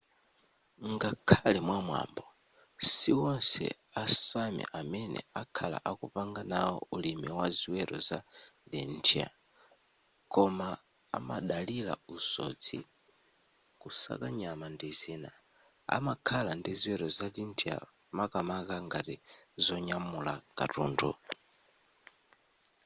ngakhale 0.93 1.59
mwamwambo 1.67 2.23
siwonse 2.89 3.65
a 4.01 4.03
sámi 4.23 4.63
amene 4.79 5.19
akhala 5.41 5.77
akupanga 5.91 6.41
nawo 6.51 6.75
ulimi 6.95 7.27
wa 7.37 7.47
ziweto 7.57 7.97
za 8.07 8.19
reindeer 8.71 9.29
koma 10.33 10.69
amadalira 11.17 11.93
usodzi 12.15 12.77
kusaka 13.81 14.27
nyama 14.39 14.65
ndi 14.73 14.89
zina 14.99 15.31
amakhala 15.95 16.51
ndi 16.59 16.71
ziweto 16.79 17.07
za 17.17 17.27
reindeer 17.35 17.83
makamaka 18.17 18.75
ngati 18.87 19.15
zonyamula 19.65 20.33
katundu 20.57 21.09